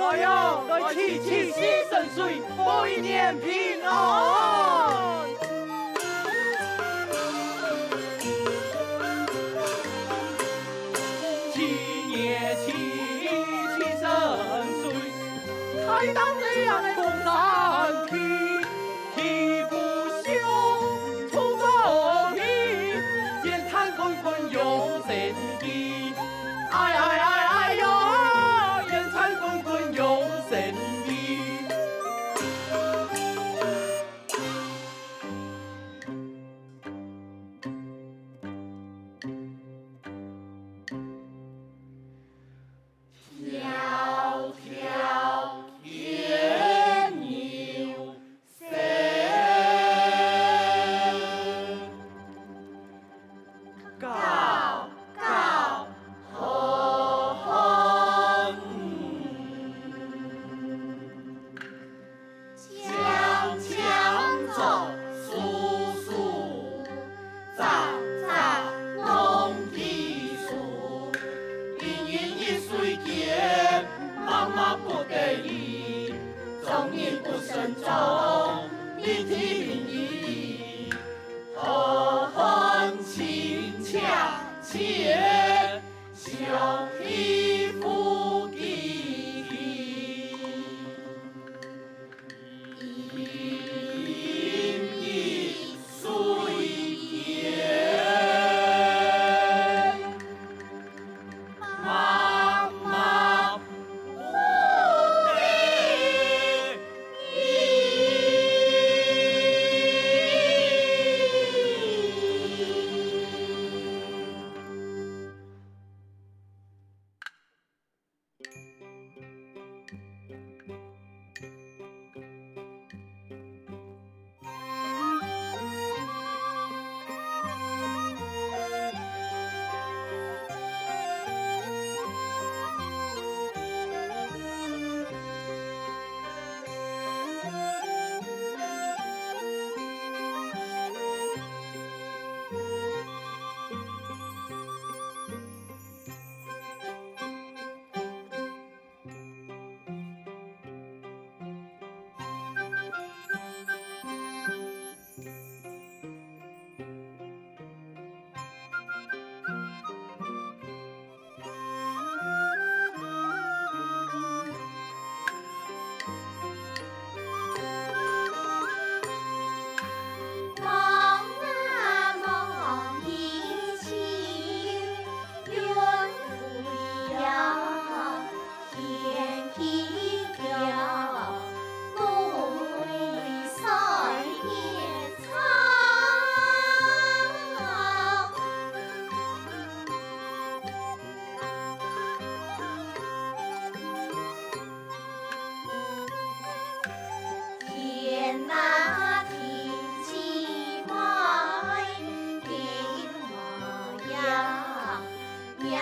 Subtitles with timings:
[0.00, 1.60] 来呀，来祈祈喜
[1.90, 3.90] 顺遂，百年平安。
[11.52, 11.54] 七
[12.12, 12.72] 爷祈
[13.76, 14.02] 祈顺
[14.80, 14.82] 遂，
[15.86, 16.48] 开当两
[16.94, 17.28] 风三
[18.08, 18.19] 气，气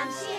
[0.00, 0.37] am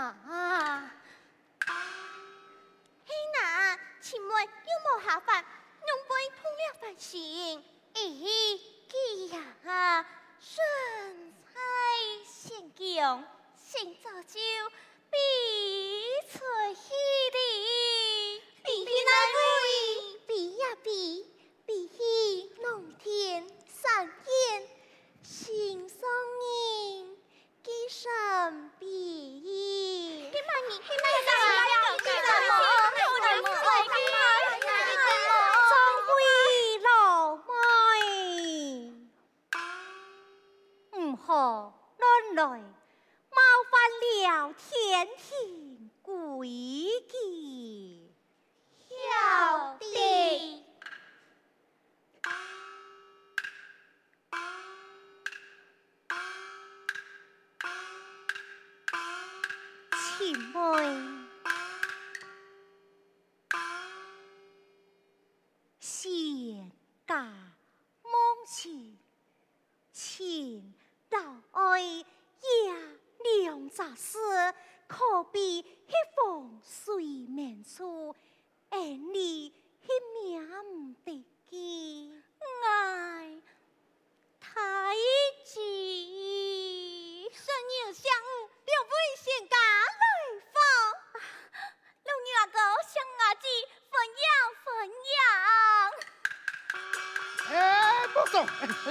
[0.00, 0.94] 啊！
[3.06, 5.44] 嘿那，请问有无下饭？
[5.44, 7.62] 侬不通了饭心？
[7.94, 8.00] 哎，
[9.36, 9.38] 呀、
[9.70, 10.06] 啊，
[10.40, 11.60] 顺菜
[12.24, 13.24] 先姜，
[13.56, 14.40] 先做酒，
[15.10, 15.16] 比
[16.32, 16.38] 出
[16.74, 16.92] 喜。
[17.32, 17.36] 比
[18.64, 18.94] 比，
[20.26, 21.26] 比呀比，
[21.66, 24.68] 比起农田山烟，
[25.22, 25.98] 轻松。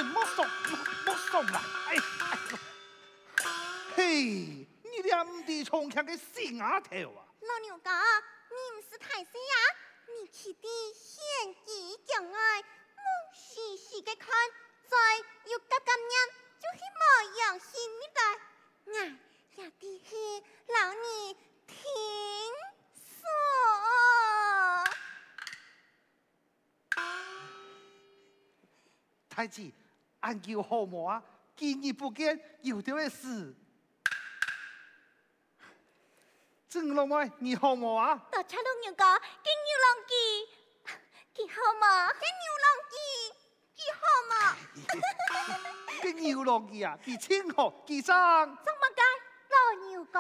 [0.03, 0.48] 莫送，
[1.06, 1.62] 莫送啦！
[1.88, 1.96] 哎，
[3.96, 7.25] 嘿，你两地从前的死丫头啊！
[7.41, 9.56] 老牛哥，你唔是太岁呀？
[10.08, 13.03] 你去的献计将爱，莫
[13.34, 14.27] 细细的看，
[14.88, 14.98] 再
[15.46, 16.12] 又夹夹念，
[16.60, 17.03] 就是冇
[17.39, 18.20] 用心你的。
[18.98, 18.98] 哎，
[19.56, 20.12] 也的是
[29.39, 29.72] 太子。
[30.19, 31.24] 俺叫好么啊？
[31.55, 33.55] 见而不见，有条会死。
[36.67, 38.22] 正老妹，你好么啊？
[38.29, 40.13] 到车龙牛哥，跟牛郎记，
[41.34, 42.08] 记好么？
[42.19, 43.00] 跟牛郎记，
[43.75, 44.34] 记好么？
[46.03, 48.46] 跟牛郎记啊，记清楚，记上。
[48.46, 49.01] 怎么该？
[49.55, 50.19] 老牛哥，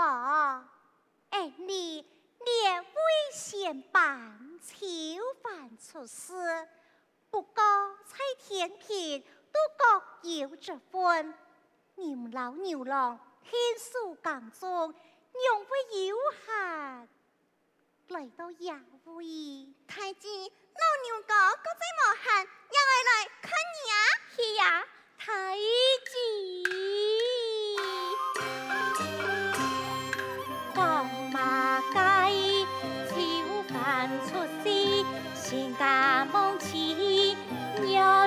[1.31, 2.07] 哎，你
[2.39, 2.89] 连危
[3.33, 4.77] 险办囚
[5.43, 6.69] 犯出事，
[7.29, 7.53] 不过
[8.05, 9.23] 在天平。
[9.51, 11.33] 都各有这份，
[11.95, 14.93] 牛老牛郎天数耕种，
[15.33, 17.09] 让会有限。
[18.09, 19.25] 来到衙会，
[19.87, 23.95] 太子老牛哥哥在磨汗，让我来看你啊！
[24.35, 24.85] 是呀，
[25.17, 25.57] 太
[26.05, 26.13] 子，
[30.75, 30.77] 放
[31.31, 31.95] 马街，
[33.09, 33.17] 就
[33.73, 33.75] 犯
[34.27, 34.29] 出
[34.63, 34.69] 事，
[35.35, 36.88] 心家梦起，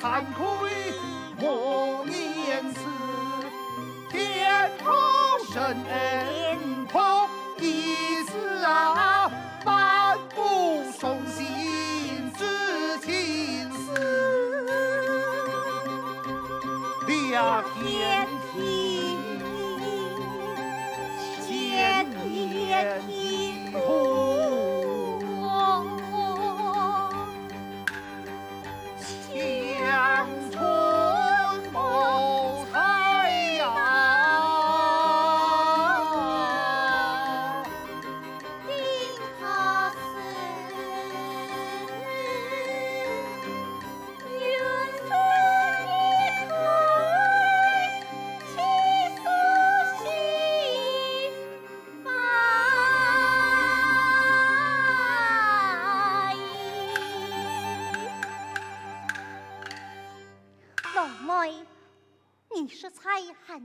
[0.00, 0.70] 惭愧
[1.38, 2.80] 莫言辞，
[4.10, 4.94] 天后
[5.52, 7.28] 神恩托
[7.58, 9.30] 一次啊，
[9.62, 13.92] 半不送心知情思，
[17.06, 18.26] 两天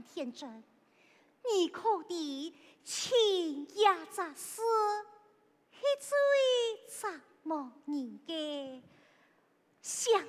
[0.02, 0.62] 天真，
[1.44, 4.62] 你可的情也杂事，
[5.72, 8.82] 是最折磨人的。
[9.82, 10.22] 想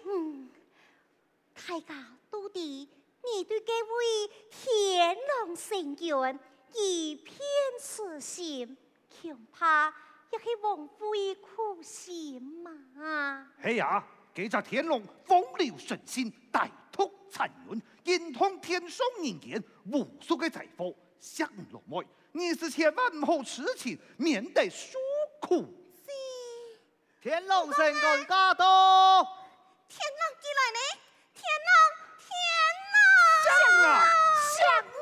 [1.54, 6.40] 大家都的，你对这位天龙神君
[6.74, 7.40] 一片
[7.82, 8.78] 痴心，
[9.22, 9.94] 恐怕
[10.32, 13.50] 也是枉费苦心嘛。
[13.64, 14.06] 是呀，
[14.38, 17.82] 这只天龙风流神仙，歹毒残忍。
[18.04, 25.00] 精通天上人间无数嘅财富，想落妹，你是千万唔好痴情，免得受
[25.42, 25.66] 苦。
[25.96, 26.12] 是
[27.20, 29.24] 天龙神君驾到，
[29.90, 30.80] 天龙几来呢？
[31.34, 31.74] 天龙，
[32.22, 32.30] 天
[32.94, 32.96] 龙，
[33.44, 34.06] 上啊，
[34.56, 34.97] 上！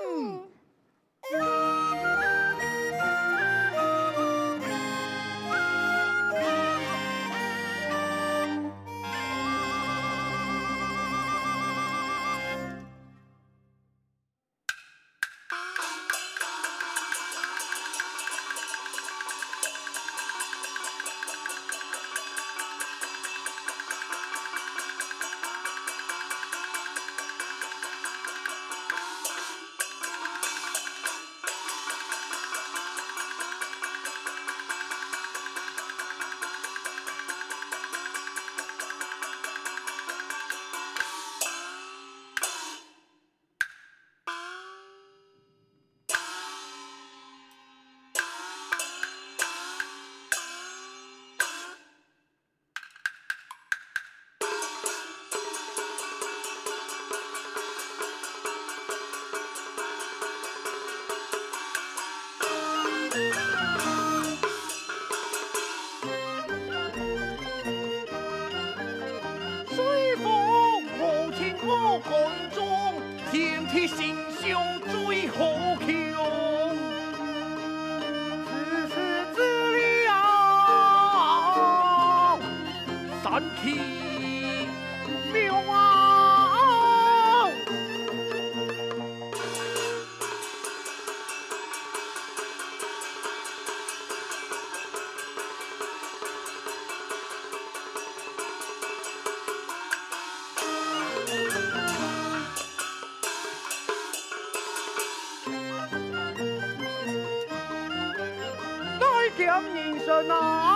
[110.16, 110.75] 的那。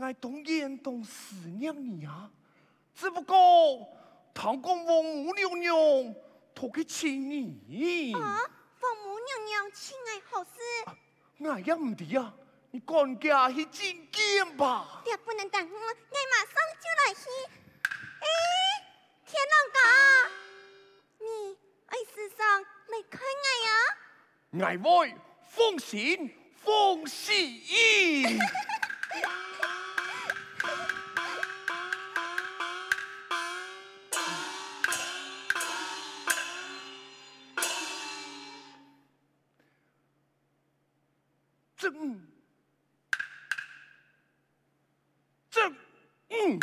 [0.00, 2.30] 爱动言动思念你啊，
[2.94, 3.88] 只不过
[4.32, 6.14] 唐公王母娘娘
[6.54, 8.12] 托给请你。
[8.14, 8.40] 啊，
[8.80, 10.50] 王母娘娘请爱好事？
[11.44, 12.34] 爱也唔得啊，
[12.70, 15.02] 你赶家去觐见吧。
[15.04, 17.28] 爹不能等我，爱马上就来去。
[18.20, 18.26] 哎，
[19.26, 19.78] 天龙哥，
[21.18, 24.66] 你爱时尚来看爱呀？
[24.66, 25.14] 爱会
[25.48, 28.38] 奉行奉行。
[41.76, 42.20] 正
[45.50, 45.74] 正
[46.28, 46.60] 嗯，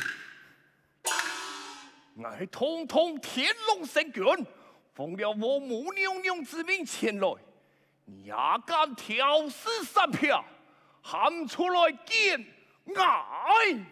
[2.15, 4.23] 我通通天龙神君，
[4.93, 7.33] 奉了我母娘娘之命前来，
[8.05, 8.33] 你也
[8.65, 10.45] 敢挑事三票，
[11.09, 12.45] 喊出来见
[12.93, 13.85] 爱？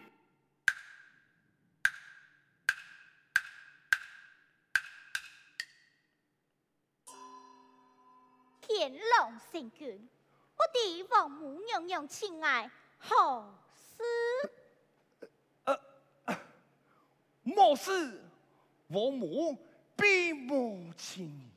[8.60, 10.06] 天龙圣君。
[10.58, 14.02] 我的王母娘娘亲爱何事？
[15.64, 15.80] 呃，
[17.42, 18.22] 莫事，
[18.88, 19.56] 王母
[19.96, 21.50] 并无亲你，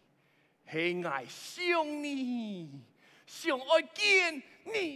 [0.72, 2.82] 是爱想你，
[3.30, 4.96] 想爱见你。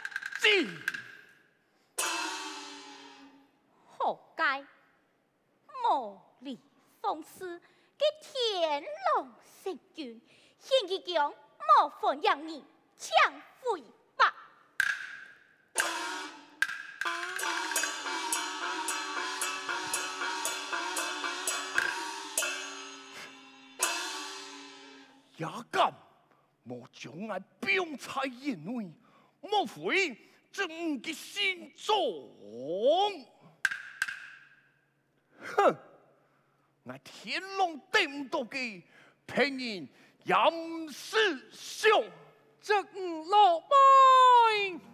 [0.41, 0.47] 子。
[3.85, 4.65] 活该，
[5.83, 6.59] 魔力
[6.99, 7.59] 放肆，
[7.95, 8.83] 给天
[9.15, 9.31] 龙
[9.63, 10.19] 神君，
[10.57, 11.31] 现一将
[11.77, 12.65] 莫分养你，
[12.97, 13.83] 抢回
[14.15, 14.33] 吧。
[25.37, 25.93] 也敢
[26.63, 28.91] 莫将我表在眼内，
[29.41, 32.29] 莫非朕的心中，
[35.39, 35.75] 哼，
[36.83, 38.83] 那天龙顶多的
[39.25, 39.87] 别人
[40.25, 40.51] 杨
[40.89, 41.17] 师
[41.51, 42.03] 兄
[42.61, 42.85] 整
[43.29, 44.90] 老迈。